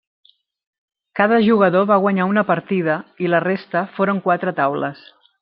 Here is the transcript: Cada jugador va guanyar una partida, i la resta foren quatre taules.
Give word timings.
Cada 1.19 1.37
jugador 1.47 1.85
va 1.91 1.99
guanyar 2.05 2.27
una 2.31 2.45
partida, 2.49 2.97
i 3.27 3.31
la 3.35 3.43
resta 3.45 3.85
foren 4.01 4.25
quatre 4.27 4.57
taules. 4.63 5.07